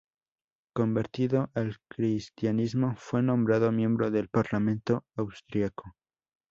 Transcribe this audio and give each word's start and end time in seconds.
Convertido 0.73 1.51
al 1.53 1.77
cristianismo, 1.87 2.95
fue 2.97 3.21
nombrado 3.21 3.71
miembro 3.71 4.09
del 4.09 4.29
parlamento 4.29 5.05
austriaco. 5.15 5.93